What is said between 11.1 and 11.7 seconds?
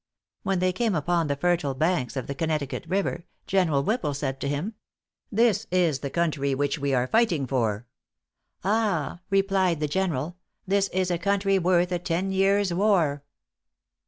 a country